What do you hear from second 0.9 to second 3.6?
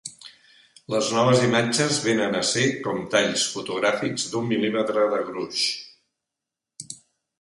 Les noves imatges vénen a ser com talls